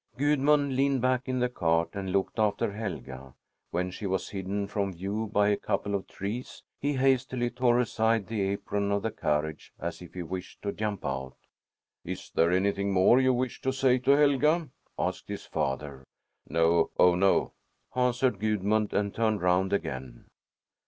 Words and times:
Gudmund 0.17 0.75
leaned 0.75 0.99
back 0.99 1.29
in 1.29 1.37
the 1.37 1.47
cart 1.47 1.89
and 1.93 2.11
looked 2.11 2.39
after 2.39 2.71
Helga. 2.71 3.35
When 3.69 3.91
she 3.91 4.07
was 4.07 4.29
hidden 4.29 4.65
from 4.65 4.93
view 4.93 5.29
by 5.31 5.49
a 5.49 5.55
couple 5.57 5.93
of 5.93 6.07
trees, 6.07 6.63
he 6.79 6.93
hastily 6.93 7.51
tore 7.51 7.77
aside 7.79 8.25
the 8.25 8.41
apron 8.41 8.91
of 8.91 9.03
the 9.03 9.11
carriage, 9.11 9.71
as 9.79 10.01
if 10.01 10.15
he 10.15 10.23
wished 10.23 10.63
to 10.63 10.71
jump 10.71 11.05
out. 11.05 11.35
"Is 12.03 12.31
there 12.33 12.49
anything 12.51 12.91
more 12.91 13.19
you 13.21 13.31
wish 13.31 13.61
to 13.61 13.71
say 13.71 13.99
to 13.99 14.09
Helga?" 14.13 14.69
asked 14.97 15.27
his 15.29 15.45
father. 15.45 16.03
"No, 16.49 16.89
oh, 16.97 17.13
no!" 17.13 17.53
answered 17.95 18.39
Gudmund 18.39 18.93
and 18.93 19.13
turned 19.13 19.43
round 19.43 19.71
again. 19.71 20.25